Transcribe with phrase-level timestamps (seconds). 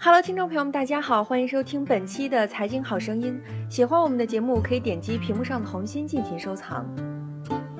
[0.00, 3.36] Hello，听众朋友们，大家好，欢迎收听本期的财经好声音。
[3.68, 6.86] 喜欢我们的节目，可以点击屏幕上的红心进行收藏。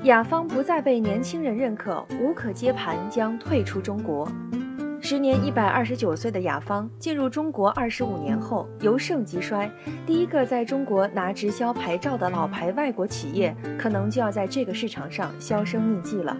[0.02, 4.28] 雅芳不再被年轻人认可，无可接盘，将退出中国。
[5.00, 9.70] 时年一百二十九岁的雅芳进入中国二十五年后，由盛及衰，
[10.04, 16.36] 第一个在中国拿直销牌照的老牌外国企业，可能就要在这个市场上销声匿迹了。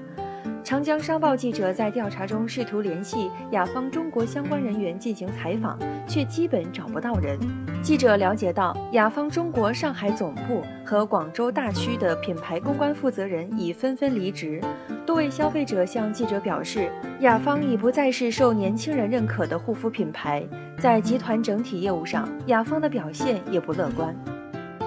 [0.68, 7.38] 长江商报记者在调查中试图联系雅芳中国相关人员进行采访，却基本找不到人。
[7.80, 14.60] 记者了解到，雅芳中国上海总部和广州大区的品牌公关负责人已纷纷离职。
[15.06, 20.46] 多位消费者向记者表示，雅芳已不再是受年轻人认可的护肤品牌，
[20.78, 24.14] 在集团整体业务上，雅芳的表现也不乐观。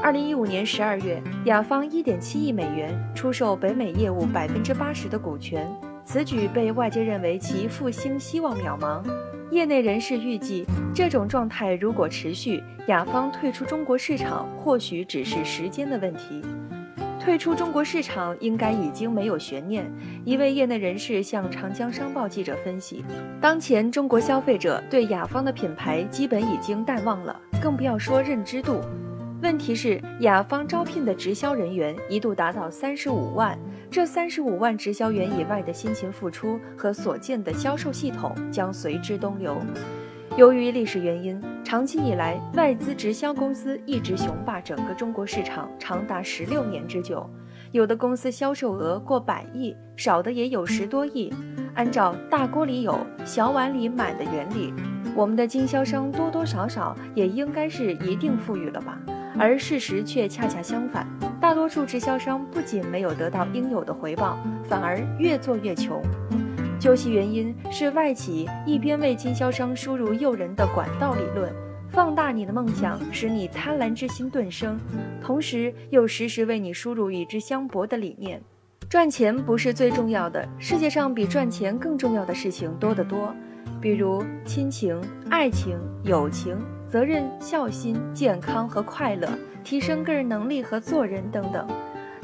[0.03, 5.71] 二零一五年十二月，雅芳一点七亿美元出售北美业务百分之八十的股权，
[6.03, 9.03] 此举被外界认为其复兴希望渺茫。
[9.51, 16.41] 业内人士预计，这种状态如果持续，雅芳退出中国市场或许只是时间的问题。
[17.19, 19.86] 退出中国市场应该已经没有悬念。
[20.25, 23.05] 一位业内人士向长江商报记者分析，
[23.39, 28.81] 当前中国消费者对雅芳的品牌基本已经淡忘了，更不要说认知度。
[29.42, 33.58] 问题是，雅芳招聘的直销人员一度达到三十五万，
[33.89, 39.58] 这三十五万直销员以外的辛勤付出和所建的销售系统将随之东流。
[40.38, 47.28] 由于历史原因，长期以来外资直销公司一直雄霸整个中国市场，长达十六年之久。
[47.72, 51.33] 有的公司销售额过百亿，少的也有十多亿。
[51.73, 52.95] 按照“大锅里有，
[53.26, 54.72] 小碗里满”的原理，
[55.16, 59.02] 我们的经销商多多少少也应该是一定富裕了吧？
[59.42, 61.08] 而事实却恰恰相反，
[61.39, 66.00] 大多数直销商不仅没有得到应有的回报，反而越做越穷。
[66.80, 71.52] 究其原因，是外企一边为经销商输入诱人的管道理论，
[71.89, 74.80] 放大你的梦想，使你贪婪之心顿生，
[75.23, 78.39] 同时又时时为你输入与之相悖的理念。
[78.88, 83.33] 赚钱不是最重要的，世界上比赚钱更重要的事情多得多，
[83.82, 85.02] 比如亲情、
[85.32, 86.55] 爱情、友情。
[86.91, 89.29] 责任、孝心、健康和快乐，
[89.63, 91.65] 提升个人能力和做人等等。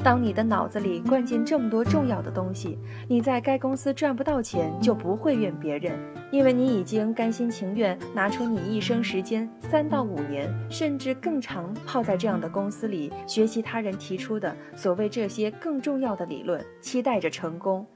[0.03, 5.97] 当你的脑子里灌进这么多重要的东西，你在该公司赚不到钱就不会怨别人，
[6.31, 17.88] 因为你已经甘心情愿拿出你一生时间三到五年，甚至更长，泡在这样的公司里学习他人提出的所谓这些更重要的理论，期待着成功。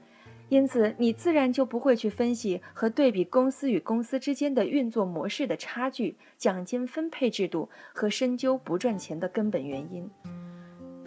[0.52, 10.06] 因此，你自然就不会去分析和对比公司与公司之间的运作模式的差距、奖金分配制度和深究不赚钱的根本原因。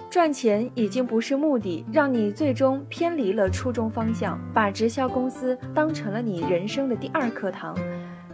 [0.09, 7.77] 赚钱已经不是目的，让你最终偏离了初衷方向，把直销公司当成了你人生的第二课堂，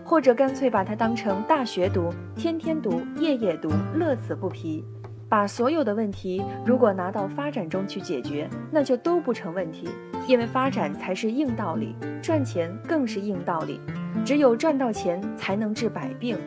[0.05, 4.85] 或者干脆把它当成大学读，天天读，夜夜读，乐此不疲。
[5.31, 9.87] 把所有的问题如果拿到发展中去解决，那就都不成问题，
[10.27, 13.79] 因为发展才是硬道理，赚钱更是硬道理。
[14.25, 16.37] 只有赚到钱，才能治百病。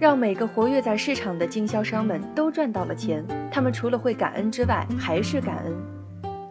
[0.00, 6.01] 让每个活跃在市场的经销商们都赚到了钱，他们除了会感恩之外，还是感恩。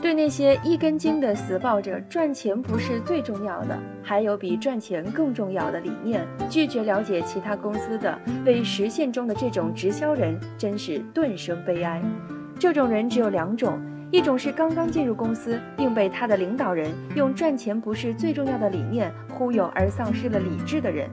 [0.01, 12.01] 对那些一根筋的死抱着赚钱不是最重要的，还有比赚钱更重要的理念，拒绝了解其他公司的为实现中的这种直销人，真是顿生悲哀。
[12.57, 13.79] 这种人只有两种：
[14.09, 21.07] 一种是刚刚进入公司，并被他的领导人用赚钱不是最重要的理念忽悠而丧失了理智的人；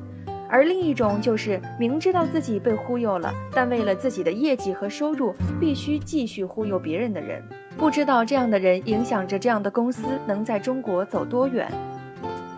[0.48, 7.42] 而另一种就是明知道自己被忽悠了，但为了自己的业绩和收入，必须继续忽悠别人的人。
[7.78, 11.70] 不知道这样的人影响着这样的公司能在中国走多远。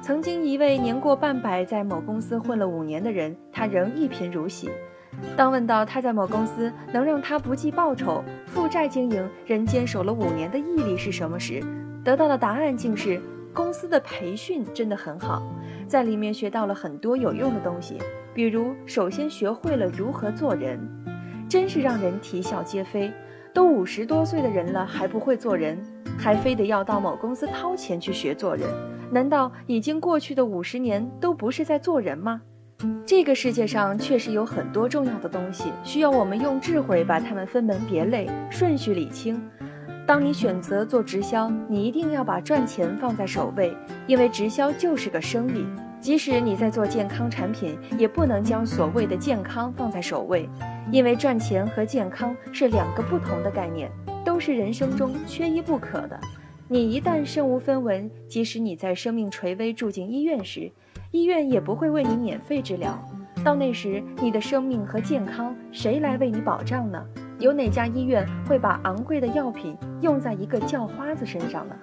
[0.00, 4.70] 曾经一位年过半百，在某公司混了五年的人，他仍一贫如洗。
[5.36, 11.62] 当问到他在某公司能让他不计报酬、负债经营、仍坚守了五年的毅力是什么时，
[12.02, 13.20] 得到的答案竟是：
[13.52, 15.42] 公司的培训真的很好，
[15.86, 17.98] 在里面学到了很多有用的东西，
[18.32, 20.80] 比如首先学会了如何做人，
[21.46, 23.12] 真是让人啼笑皆非。
[23.52, 25.78] 都五十多岁的人了，还不会做人，
[26.18, 28.68] 还非得要到某公司掏钱去学做人？
[29.10, 32.40] 难道已经过去的五十年都不是在做人吗？
[33.04, 39.42] 这个世界上确实有很多重要的东西，需要我们用智慧把它们分门别类、顺序理清。
[40.06, 43.76] 当你选择做直销，你一定要把赚钱放在首位，
[44.06, 45.66] 因为直销就是个生意。
[46.00, 50.48] 即使你在做健康产品，也不能将所谓的健康放在首位。
[50.90, 53.90] 因为赚钱和健康是两个不同的概念，
[54.24, 56.18] 都是人生中缺一不可的。
[56.66, 60.72] 你一旦身无分文，即使你在生命垂危住进医院时，
[61.10, 62.98] 医院也不会为你免费治疗。
[63.44, 67.04] 到那时，你的生命和健康谁来为你保障呢？
[67.38, 71.74] 有哪家医院会把昂贵的药品用在一个叫花子身上呢？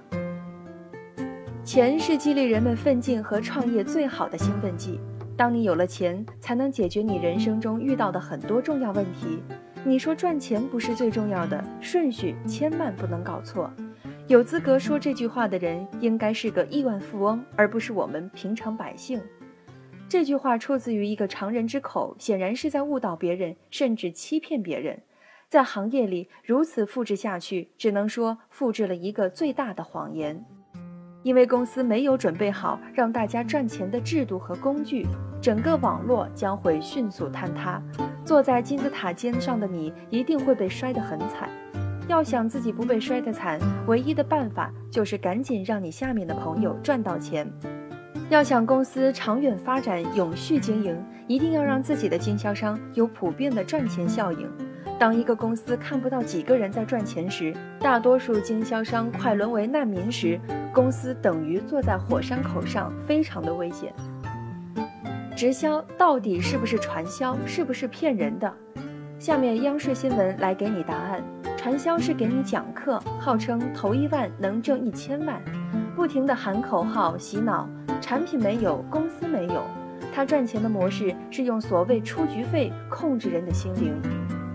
[1.68, 5.02] 钱是激励人们奋进和创业最好的兴奋剂。
[5.36, 9.44] 当你有了钱，才能解决你人生中遇到的很多重要问题。
[9.84, 13.70] 你说赚钱不是最重要的，顺序千万不能搞错。
[14.28, 19.22] 有资格说这句话的人，应该是个亿万富翁，而不是我们平常百姓。
[20.08, 25.02] 这句话出自于一个常人之口，显然是在误导别人，甚至欺骗别人。
[25.50, 30.46] 在行业里如此复制下去，只能说复制了一个最大的谎言。
[31.24, 35.06] 因为公司没有准备好让大家赚钱的制度和工具，
[35.42, 37.82] 整个网络将会迅速坍塌。
[38.24, 41.50] 坐在金字塔尖上的你，一定会被摔得很惨。
[42.08, 47.46] 要想自己不被摔得惨，唯一的办法就是赶紧让你下面的朋友赚到钱。
[48.30, 50.98] 要想公司长远发展、永续经营，
[51.28, 54.50] 一定要让自己的经销商有普遍的赚钱效应。
[55.00, 60.40] 当一个公司看不到几个人在赚钱时，大多数经销商快沦为难民时，
[60.74, 63.94] 公司等于坐在火山口上，非常的危险。
[65.36, 67.38] 直销到底是不是传销？
[67.46, 68.52] 是不是骗人的？
[69.20, 71.22] 下面央视新闻来给你答案：
[71.56, 75.40] 传销是给你讲课，号称投一万能挣一千万，
[75.96, 77.70] 不停的喊口号洗脑。
[78.02, 79.64] 产品没有，公司没有，
[80.14, 83.94] 他赚钱的模式是用所谓出局费控制人的心灵，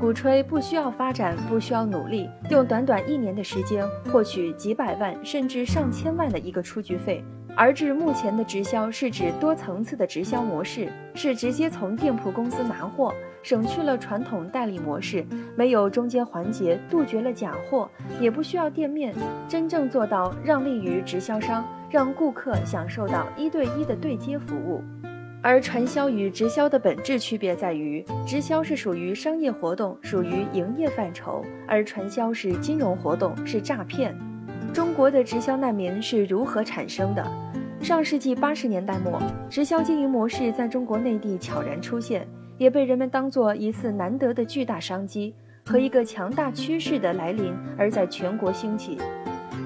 [0.02, 7.25] 鼓吹不需要发展，不需要努力，用短短一年的时间获取几百万甚至上千万的一个出局费。
[7.54, 13.14] 而至目前的直销是指多层次的直销模式，是直接从店铺公司拿货，
[13.44, 17.88] 省去了传统代理模式，没有中间环节，杜绝了假货，
[18.20, 19.14] 也不需要店面，
[19.48, 21.64] 真正做到让利于直销商。
[21.88, 24.82] 让顾客享受到一对一的对接服务，
[25.44, 34.16] 而传销与直销的本质区别在于，直销是属于商业活动，属于营业范畴，而传销是金融活动，是诈骗。
[34.72, 37.26] 中国的直销难民是如何产生的？
[37.80, 42.24] 上世纪八十年代末，直销经营模式在中国内地悄然出现，
[42.56, 45.34] 也被人们当作一次难得的巨大商机
[45.66, 48.96] 和一个强大趋势的来临而在全国兴起。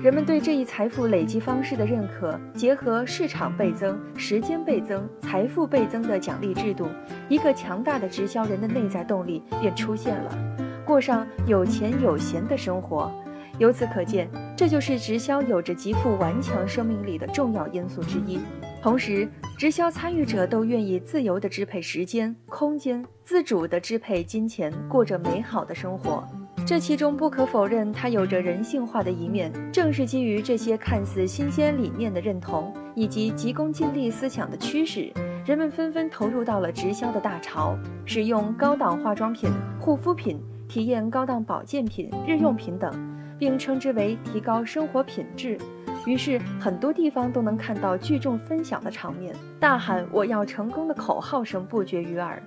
[0.02, 6.87] 人们对这一财富累积方式的认可，结合市场倍增、时间倍增、财富倍增的奖励制度，
[7.28, 10.38] 一个强大的直销人的内在动力便出现了，
[10.84, 13.10] 过上有钱有闲的生活。
[13.58, 18.38] 由此可见，这就是直销有着极富顽强生命力的重要因素之一。
[18.82, 19.26] 同时，
[19.58, 26.22] 直销参与者都愿意自由地支配时间、空间，自主地支配金钱，过着美好的生活。
[26.67, 29.53] 这其中不可否认，它有着人性化的一面。
[29.73, 35.13] 正是基于这些看似新鲜理念的认同，以及急功近利思想的驱使，
[35.45, 39.49] 人们纷纷投入到了直销的大潮，使用高档化妆品、
[39.79, 42.93] 护肤品，体验高档保健品、日用品等，
[43.39, 45.57] 并称之为提高生活品质。
[46.05, 52.43] 于是，很多地方都能看到聚众分享的场面，大喊“我要成功”的口号声不绝于耳。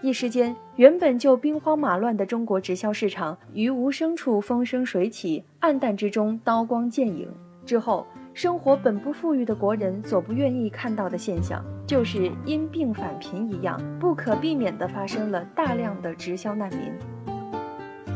[0.00, 7.28] 一时间，原本就兵荒马乱的中国直销市场于无声处风生水起，暗淡之中刀光剑影。
[7.66, 16.92] 之后，生活本不富裕的国人所不愿意看到的现象，就是因病返贫一样，不可避免地发生了大量的直销难民。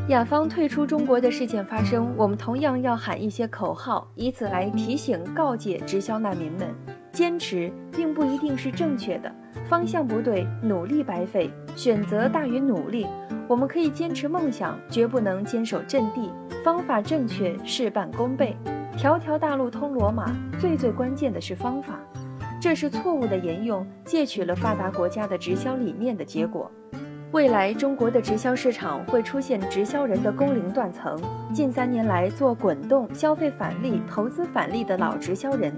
[0.09, 6.69] 雅芳退出中国的事件发生，我们同样要喊一些口号，以此来提醒告诫直销难民们：
[7.11, 9.33] 坚持并不一定是正确的。
[9.69, 13.07] 方向不对，努力白费；选择大于努力。
[13.49, 16.31] 我们可以坚持梦想，绝不能坚守阵地。
[16.65, 18.57] 方法正确，事半功倍。
[18.97, 21.99] 条条大路通罗马，最最关键的是方法。
[22.61, 26.71] 这是错误的沿用，借取了发达国家的直销理念的结果。
[27.33, 31.19] 未来中国的直销市场会出现直销人的工龄断层。
[31.51, 35.73] 近三年来做滚动消费返利、投资返利的老直销人，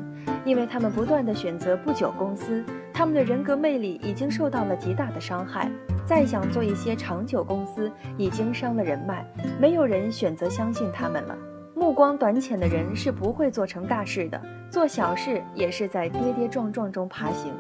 [0.44, 5.70] 因为他们不断的选择不久公司，他们的人格魅力已经受到了极大的伤害。
[6.04, 9.24] 再想做一些长久公司，已经伤了人脉，
[9.60, 11.38] 没有人选择相信他们了。
[11.76, 17.52] 目光短浅的人是不会做成大事的，做小事也是在跌跌撞撞中爬行。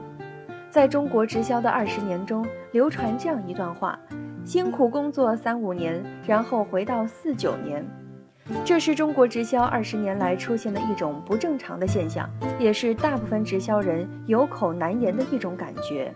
[0.74, 3.96] 在中国直销的二十年中，流传这样一段话：
[4.44, 7.86] 辛苦工作三五年，然后回到四九年。
[8.64, 12.28] 这是中国直销二十年来出现的一种不正常的现象，
[12.58, 16.12] 也是大部分直销人有口难言的一种感觉。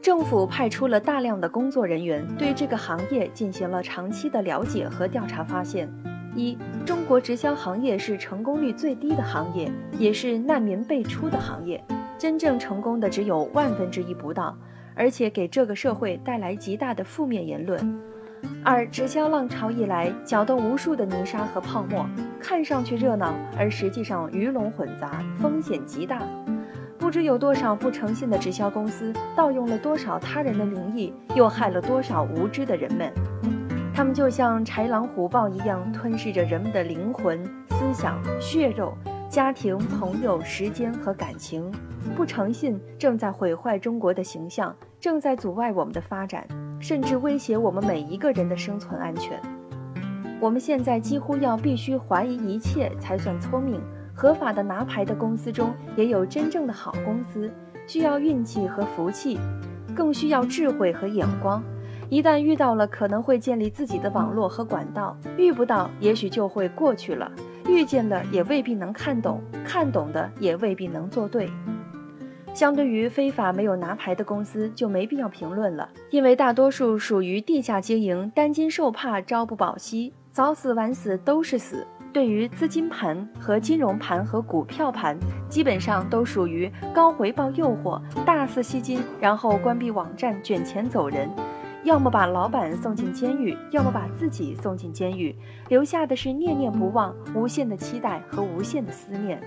[0.00, 5.86] 政府派出了大量的工作人员，对这个行业进行了长期的了解和调查，发现：
[6.34, 6.56] 一、
[6.86, 11.84] 中国直销行业是成功率最低的行业，也是难民辈出的行业。
[12.22, 14.56] 真正成功的只有万分之一不到，
[14.94, 18.00] 而且给这个社会带来极大的负面言论。
[18.64, 22.06] 二，直销浪潮一来，搅动无数的泥沙和泡沫，
[22.38, 26.22] 看上去热闹，而实际上鱼龙混杂，风险极大。
[26.96, 33.12] 不知有多少不诚信的直销公司盗用了多少他人的名义，又害了多少无知的人们。
[33.92, 38.96] 他们就像豺狼虎豹一样，吞噬着人们的灵魂、思想、血肉、
[39.28, 41.68] 家庭、朋友、时间和感情。
[42.16, 46.46] 不诚信正在毁坏中国的形象，正在阻碍我们的发展，
[46.80, 49.40] 甚至威胁我们每一个人的生存安全。
[50.40, 53.80] 我们现在几乎要必须怀疑一切才算聪明。
[54.14, 57.50] 合法的拿牌的公司中，也有真正的好公司，
[57.86, 59.38] 需要运气和福气，
[59.94, 61.62] 更需要智慧和眼光。
[62.10, 67.32] 一旦遇到了，可能会建立自己的网络和管道；遇不到，也许就会过去了。
[67.66, 71.48] 遇见了，也未必能看懂；看懂的，也未必能做对。
[72.54, 81.86] 相对于非法没有拿牌的公司，就没必要评论了，因为大多数属于地下经营，担惊受怕，朝不保夕，早死晚死都是死。
[82.12, 85.18] 对于资金盘和金融盘和股票盘，
[85.48, 91.30] 基本上都属于高回报诱惑，大肆吸金，然后关闭网站卷钱走人，
[91.84, 95.34] 要么把老板送进监狱，要么把自己送进监狱，
[95.70, 99.40] 留下的是念念不忘、无限的期待和无限的思念。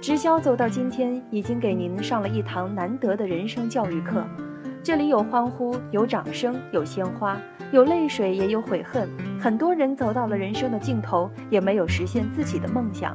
[0.00, 4.24] 直销走到今天，已经给您上了一堂难得的人生教育课。
[4.82, 7.38] 这里有欢呼，有掌声，有鲜花，
[7.70, 9.06] 有泪水，也有悔恨。
[9.38, 13.14] 很多人走到了人生的尽头，也没有实现自己的梦想。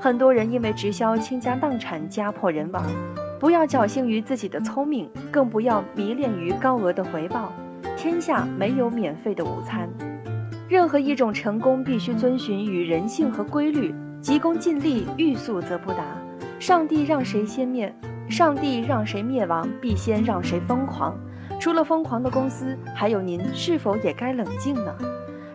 [0.00, 2.84] 很多人因为直销倾家荡产，家破人亡。
[3.38, 7.52] 不要侥幸于自己的聪明，更不要迷恋于高额的回报。
[7.96, 9.88] 天下没有免费的午餐。
[10.68, 16.04] 任何一种成功必须遵循与人性和规律，急功近利，欲速则不达。
[16.66, 17.94] 上帝让谁先灭？
[18.26, 21.14] 上帝让谁灭亡，必先让谁疯狂。
[21.60, 24.96] 除了疯狂的公司，还有您，是否也该冷静呢？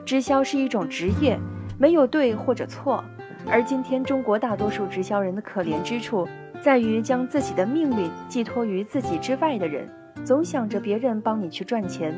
[0.05, 1.39] 直销是一种职业，
[1.79, 3.03] 没有对或者错。
[3.49, 6.27] 而今天中国大多数直销人的可怜之处，
[6.61, 9.89] 在于将自己的命运寄托于自己之外的人，
[10.23, 12.13] 总想着别人帮你去赚钱，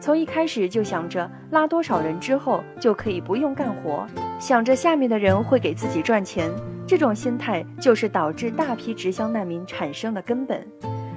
[0.00, 4.06] 从一开始就想着拉多少人之后就可以不用干活，
[4.38, 6.50] 想着下面的人会给自己赚钱。
[6.86, 10.66] 这种心态就是导致大批直销难民产生的根本。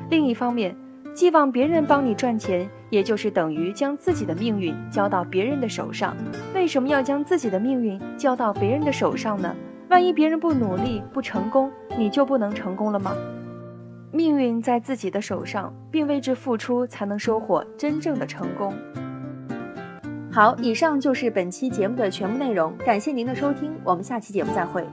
[0.09, 0.73] 另一方面，
[1.13, 6.15] 寄望别人帮你赚钱，也就是等于将自己的命运交到别人的手上。
[6.53, 9.53] 为什么要将自己的命运交到别人的手上呢？
[9.89, 13.13] 万一别人不努力、不成功，你就不能成功了吗？
[14.11, 18.73] 命运在自己的手上，并为之付出，才能收获真正的成功。
[20.31, 24.85] 好，以上就是本期节目的全部内容，感谢您的收听，我们下期节目再会。